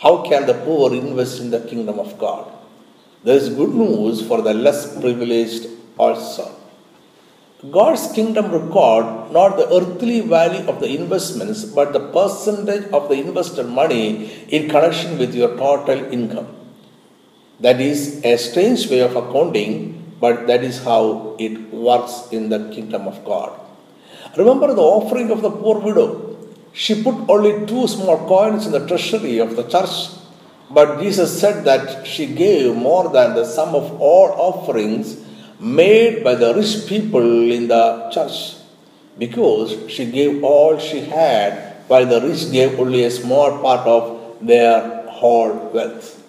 How 0.00 0.22
can 0.28 0.46
the 0.46 0.54
poor 0.54 0.92
invest 0.92 1.40
in 1.40 1.50
the 1.50 1.60
kingdom 1.60 1.98
of 1.98 2.18
God? 2.18 2.52
There 3.24 3.36
is 3.36 3.48
good 3.48 3.74
news 3.74 4.26
for 4.26 4.42
the 4.42 4.52
less 4.52 4.98
privileged 5.00 5.68
also. 5.96 6.61
God's 7.70 8.10
kingdom 8.10 8.50
record 8.50 9.30
not 9.30 9.56
the 9.56 9.72
earthly 9.72 10.20
value 10.20 10.68
of 10.68 10.80
the 10.80 10.88
investments 10.96 11.64
but 11.64 11.92
the 11.92 12.00
percentage 12.08 12.90
of 12.90 13.08
the 13.08 13.14
invested 13.14 13.68
money 13.68 14.32
in 14.48 14.68
connection 14.68 15.16
with 15.16 15.32
your 15.32 15.56
total 15.56 16.12
income. 16.12 16.48
That 17.60 17.80
is 17.80 18.20
a 18.24 18.36
strange 18.36 18.90
way 18.90 18.98
of 18.98 19.14
accounting, 19.14 20.16
but 20.18 20.48
that 20.48 20.64
is 20.64 20.82
how 20.82 21.36
it 21.38 21.72
works 21.72 22.26
in 22.32 22.48
the 22.48 22.68
kingdom 22.74 23.06
of 23.06 23.24
God. 23.24 23.52
Remember 24.36 24.74
the 24.74 24.82
offering 24.82 25.30
of 25.30 25.42
the 25.42 25.50
poor 25.50 25.78
widow. 25.78 26.36
She 26.72 27.00
put 27.00 27.14
only 27.30 27.64
two 27.66 27.86
small 27.86 28.26
coins 28.26 28.66
in 28.66 28.72
the 28.72 28.84
treasury 28.88 29.38
of 29.38 29.54
the 29.54 29.62
church, 29.62 30.08
but 30.68 31.00
Jesus 31.00 31.38
said 31.38 31.64
that 31.64 32.08
she 32.08 32.26
gave 32.26 32.74
more 32.74 33.08
than 33.10 33.36
the 33.36 33.44
sum 33.44 33.76
of 33.76 34.00
all 34.00 34.30
offerings 34.32 35.21
made 35.62 36.24
by 36.24 36.34
the 36.34 36.52
rich 36.54 36.86
people 36.88 37.50
in 37.50 37.68
the 37.68 38.10
church, 38.12 38.56
because 39.16 39.90
she 39.90 40.10
gave 40.10 40.42
all 40.42 40.76
she 40.78 41.00
had, 41.00 41.76
while 41.86 42.04
the 42.04 42.20
rich 42.20 42.50
gave 42.50 42.78
only 42.80 43.04
a 43.04 43.10
small 43.10 43.58
part 43.60 43.86
of 43.86 44.36
their 44.40 45.06
whole 45.08 45.70
wealth. 45.72 46.22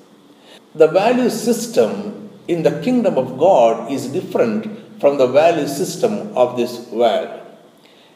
The 0.76 0.88
value 0.88 1.30
system 1.30 2.30
in 2.48 2.62
the 2.62 2.82
kingdom 2.82 3.18
of 3.18 3.38
God 3.40 3.92
is 3.92 4.08
different 4.08 5.00
from 5.00 5.18
the 5.18 5.28
value 5.28 5.68
system 5.68 6.36
of 6.38 6.56
this 6.56 6.88
world. 6.90 7.42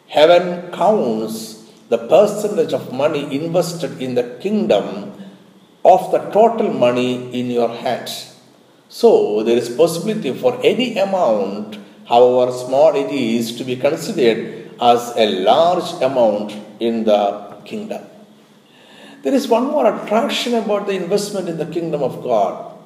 Heaven 0.08 0.72
counts 0.72 1.66
the 1.90 1.98
percentage 1.98 2.74
of 2.74 2.94
money 2.94 3.36
invested 3.36 4.02
in 4.02 4.16
the 4.16 4.38
kingdom 4.40 5.14
of 5.84 6.12
the 6.12 6.20
total 6.32 6.72
money 6.72 7.34
in 7.34 7.50
your 7.50 7.70
hands. 7.70 8.37
So 8.90 9.44
there 9.44 9.58
is 9.58 9.70
possibility 9.70 10.34
for 10.34 10.60
any 10.64 10.98
amount, 10.98 11.78
however 12.08 12.52
small 12.52 12.96
it 12.96 13.12
is, 13.12 13.58
to 13.58 13.64
be 13.64 13.76
considered 13.76 14.72
as 14.82 15.14
a 15.18 15.42
large 15.42 16.02
amount 16.02 16.56
in 16.80 17.04
the 17.04 17.58
kingdom. 17.66 18.04
There 19.24 19.34
is 19.34 19.48
one 19.48 19.66
more 19.66 19.86
attraction 19.94 20.54
about 20.54 20.88
the 20.88 20.94
investment 20.94 21.50
in 21.50 21.58
the 21.58 21.66
kingdom 21.66 22.02
of 22.02 22.24
God. 22.24 22.78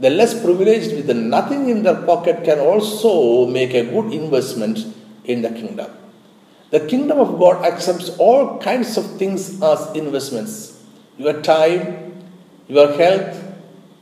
The 0.00 0.10
less 0.10 0.32
privileged 0.40 0.96
with 0.96 1.14
nothing 1.14 1.68
in 1.68 1.82
their 1.82 2.02
pocket 2.02 2.44
can 2.44 2.58
also 2.58 3.46
make 3.46 3.74
a 3.74 3.84
good 3.84 4.12
investment 4.12 4.86
in 5.24 5.42
the 5.42 5.50
kingdom. 5.50 5.90
The 6.70 6.80
kingdom 6.80 7.18
of 7.18 7.38
God 7.38 7.64
accepts 7.64 8.08
all 8.18 8.58
kinds 8.58 8.96
of 8.96 9.18
things 9.18 9.62
as 9.62 9.94
investments 9.94 10.82
your 11.16 11.40
time, 11.42 12.24
your 12.66 12.92
health, 12.96 13.43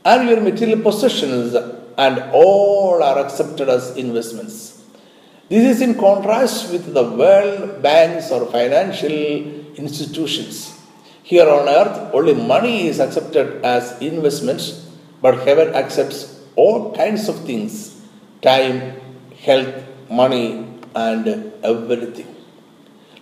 and 0.05 0.29
your 0.29 0.41
material 0.41 0.81
possessions, 0.81 1.55
and 1.97 2.31
all 2.33 3.01
are 3.01 3.19
accepted 3.19 3.69
as 3.69 3.95
investments. 3.95 4.83
This 5.49 5.75
is 5.75 5.81
in 5.81 5.95
contrast 5.95 6.71
with 6.71 6.93
the 6.93 7.03
world 7.03 7.81
banks 7.81 8.31
or 8.31 8.45
financial 8.47 9.11
institutions. 9.75 10.79
Here 11.21 11.47
on 11.47 11.69
earth, 11.69 12.13
only 12.13 12.33
money 12.33 12.87
is 12.87 12.99
accepted 12.99 13.63
as 13.63 14.01
investments, 14.01 14.89
but 15.21 15.39
heaven 15.47 15.73
accepts 15.73 16.41
all 16.55 16.93
kinds 16.95 17.29
of 17.29 17.45
things 17.45 18.01
time, 18.41 18.99
health, 19.39 19.73
money, 20.09 20.67
and 20.95 21.53
everything. 21.63 22.27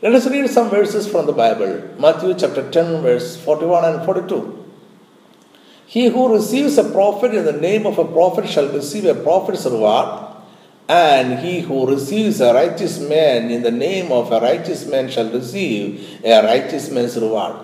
Let 0.01 0.15
us 0.15 0.25
read 0.27 0.49
some 0.49 0.69
verses 0.71 1.07
from 1.07 1.27
the 1.27 1.33
Bible. 1.33 1.89
Matthew 1.99 2.33
chapter 2.33 2.69
10, 2.71 3.03
verse 3.03 3.37
41 3.37 3.85
and 3.85 4.05
42. 4.05 4.60
He 5.91 6.05
who 6.07 6.33
receives 6.33 6.77
a 6.77 6.85
prophet 6.89 7.33
in 7.35 7.43
the 7.43 7.51
name 7.51 7.85
of 7.85 7.97
a 7.99 8.05
prophet 8.05 8.47
shall 8.47 8.69
receive 8.71 9.03
a 9.03 9.13
prophet's 9.13 9.65
reward, 9.65 10.25
and 10.87 11.39
he 11.39 11.59
who 11.59 11.85
receives 11.85 12.39
a 12.39 12.53
righteous 12.53 12.97
man 13.01 13.51
in 13.51 13.61
the 13.61 13.71
name 13.71 14.09
of 14.09 14.31
a 14.31 14.39
righteous 14.39 14.85
man 14.85 15.09
shall 15.09 15.29
receive 15.29 16.21
a 16.23 16.43
righteous 16.43 16.89
man's 16.89 17.17
reward. 17.17 17.57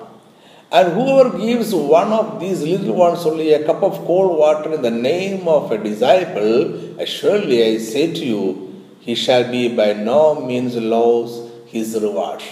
And 0.74 0.92
whoever 0.92 1.38
gives 1.38 1.74
one 1.74 2.12
of 2.12 2.42
these 2.42 2.62
little 2.63 2.96
ones 2.96 3.26
only 3.26 3.54
a 3.54 3.66
cup 3.66 3.82
of 3.82 4.06
cold 4.06 4.38
water 4.38 4.74
in 4.74 4.82
the 4.82 4.92
name 4.92 5.48
of 5.48 5.72
a 5.72 5.78
disciple, 5.78 6.98
surely 7.06 7.63
I 7.63 7.78
say 7.78 8.13
to 8.13 8.26
you, 8.26 8.84
he 9.00 9.16
shall 9.16 9.50
be 9.50 9.74
by 9.74 9.94
no 9.94 10.46
means 10.46 10.76
lost 10.76 11.50
his 11.68 11.94
reward. 11.94 12.44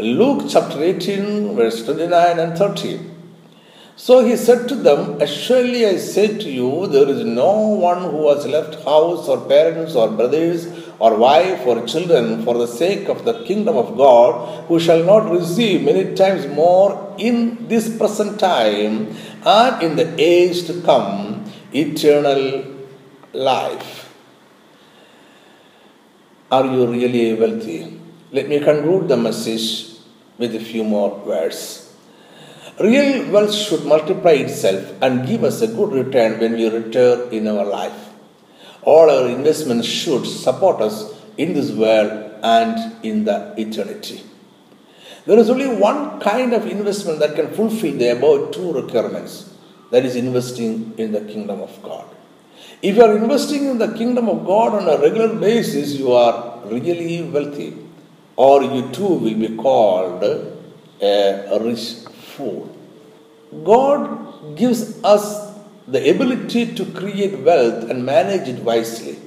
Luke 0.00 0.46
chapter 0.48 0.82
18, 0.82 1.54
verse 1.54 1.84
29 1.84 2.40
and 2.40 2.58
30. 2.58 3.15
So 3.98 4.22
he 4.22 4.36
said 4.36 4.68
to 4.68 4.74
them, 4.74 5.26
Surely 5.26 5.86
I 5.86 5.96
say 5.96 6.36
to 6.36 6.50
you, 6.50 6.86
there 6.86 7.08
is 7.08 7.24
no 7.24 7.52
one 7.56 8.02
who 8.02 8.28
has 8.28 8.46
left 8.46 8.74
house 8.84 9.26
or 9.26 9.40
parents 9.48 9.94
or 9.94 10.10
brothers 10.10 10.66
or 10.98 11.16
wife 11.16 11.66
or 11.66 11.86
children 11.86 12.44
for 12.44 12.58
the 12.58 12.66
sake 12.66 13.08
of 13.08 13.24
the 13.24 13.42
kingdom 13.44 13.78
of 13.78 13.96
God 13.96 14.66
who 14.66 14.78
shall 14.78 15.02
not 15.02 15.30
receive 15.30 15.82
many 15.82 16.14
times 16.14 16.46
more 16.46 17.14
in 17.16 17.68
this 17.68 17.88
present 17.96 18.38
time 18.38 19.16
and 19.46 19.82
in 19.82 19.96
the 19.96 20.14
age 20.20 20.66
to 20.66 20.82
come 20.82 21.44
eternal 21.72 22.64
life. 23.32 24.12
Are 26.50 26.66
you 26.66 26.86
really 26.86 27.32
wealthy? 27.32 27.98
Let 28.30 28.50
me 28.50 28.60
conclude 28.60 29.08
the 29.08 29.16
message 29.16 29.96
with 30.36 30.54
a 30.54 30.60
few 30.60 30.84
more 30.84 31.16
words. 31.24 31.85
Real 32.78 33.30
wealth 33.32 33.54
should 33.54 33.86
multiply 33.86 34.32
itself 34.32 34.92
and 35.00 35.26
give 35.26 35.44
us 35.44 35.62
a 35.62 35.66
good 35.66 35.92
return 35.92 36.38
when 36.38 36.52
we 36.52 36.68
return 36.68 37.32
in 37.32 37.48
our 37.48 37.64
life. 37.64 38.10
All 38.82 39.08
our 39.10 39.28
investments 39.28 39.86
should 39.86 40.26
support 40.26 40.82
us 40.82 41.14
in 41.38 41.54
this 41.54 41.70
world 41.70 42.34
and 42.42 43.02
in 43.02 43.24
the 43.24 43.54
eternity. 43.56 44.22
There 45.24 45.38
is 45.38 45.48
only 45.48 45.68
one 45.74 46.20
kind 46.20 46.52
of 46.52 46.66
investment 46.66 47.18
that 47.20 47.34
can 47.34 47.50
fulfill 47.54 47.96
the 47.96 48.12
above 48.12 48.52
two 48.52 48.74
requirements 48.74 49.54
that 49.90 50.04
is, 50.04 50.14
investing 50.14 50.92
in 50.98 51.12
the 51.12 51.22
kingdom 51.22 51.62
of 51.62 51.82
God. 51.82 52.04
If 52.82 52.96
you 52.96 53.02
are 53.02 53.16
investing 53.16 53.64
in 53.64 53.78
the 53.78 53.94
kingdom 53.94 54.28
of 54.28 54.44
God 54.44 54.74
on 54.74 54.86
a 54.86 55.00
regular 55.00 55.34
basis, 55.34 55.94
you 55.94 56.12
are 56.12 56.60
really 56.66 57.22
wealthy, 57.22 57.74
or 58.36 58.62
you 58.62 58.90
too 58.90 59.06
will 59.06 59.34
be 59.34 59.56
called 59.56 60.22
a 60.22 61.58
rich 61.62 61.94
fool. 62.36 62.74
God 63.64 64.56
gives 64.56 65.02
us 65.04 65.54
the 65.86 66.10
ability 66.10 66.74
to 66.74 66.84
create 66.92 67.38
wealth 67.40 67.88
and 67.90 68.04
manage 68.04 68.48
it 68.48 68.62
wisely. 68.62 69.18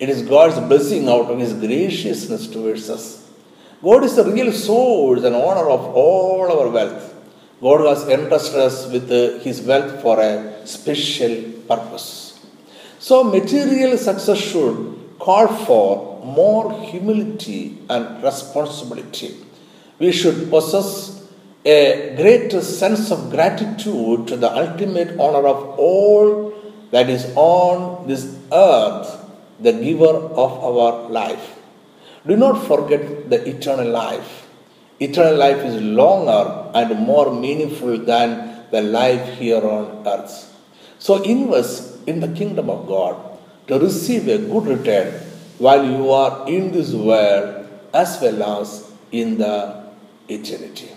It 0.00 0.08
is 0.08 0.22
God's 0.22 0.58
blessing 0.68 1.08
out 1.08 1.30
of 1.30 1.38
His 1.38 1.52
graciousness 1.54 2.48
towards 2.48 2.90
us. 2.90 3.30
God 3.82 4.04
is 4.04 4.16
the 4.16 4.24
real 4.24 4.52
source 4.52 5.22
and 5.22 5.34
owner 5.34 5.68
of 5.68 5.94
all 5.94 6.50
our 6.50 6.68
wealth. 6.68 7.14
God 7.60 7.86
has 7.86 8.08
entrusted 8.08 8.60
us 8.60 8.90
with 8.90 9.10
uh, 9.10 9.38
His 9.38 9.60
wealth 9.62 10.02
for 10.02 10.20
a 10.20 10.66
special 10.66 11.52
purpose. 11.68 12.44
So, 12.98 13.22
material 13.24 13.96
success 13.98 14.38
should 14.38 14.98
call 15.18 15.46
for 15.66 16.24
more 16.24 16.82
humility 16.82 17.78
and 17.88 18.22
responsibility. 18.22 19.36
We 19.98 20.10
should 20.10 20.50
possess 20.50 21.21
a 21.64 22.14
greater 22.16 22.60
sense 22.60 23.10
of 23.10 23.30
gratitude 23.30 24.26
to 24.26 24.36
the 24.36 24.50
ultimate 24.50 25.18
honor 25.18 25.46
of 25.46 25.78
all 25.78 26.52
that 26.90 27.08
is 27.08 27.32
on 27.36 28.06
this 28.08 28.36
earth, 28.52 29.24
the 29.60 29.72
giver 29.72 30.16
of 30.44 30.52
our 30.64 31.08
life. 31.08 31.58
Do 32.26 32.36
not 32.36 32.66
forget 32.66 33.30
the 33.30 33.48
eternal 33.48 33.88
life. 33.88 34.48
Eternal 34.98 35.36
life 35.36 35.58
is 35.58 35.80
longer 35.80 36.70
and 36.74 36.98
more 37.00 37.32
meaningful 37.32 37.98
than 37.98 38.64
the 38.70 38.82
life 38.82 39.38
here 39.38 39.64
on 39.64 40.06
earth. 40.06 40.52
So 40.98 41.22
invest 41.22 42.08
in 42.08 42.20
the 42.20 42.28
kingdom 42.28 42.70
of 42.70 42.86
God 42.86 43.38
to 43.68 43.78
receive 43.78 44.28
a 44.28 44.38
good 44.38 44.66
return 44.66 45.12
while 45.58 45.84
you 45.84 46.10
are 46.10 46.48
in 46.48 46.72
this 46.72 46.92
world 46.92 47.68
as 47.94 48.20
well 48.20 48.60
as 48.60 48.90
in 49.12 49.38
the 49.38 49.84
eternity. 50.28 50.90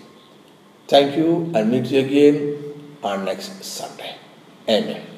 Thank 0.88 1.16
you 1.16 1.50
and 1.54 1.70
meet 1.70 1.86
you 1.86 2.00
again 2.00 2.74
on 3.02 3.24
next 3.24 3.64
Sunday. 3.64 4.14
Amen. 4.68 5.15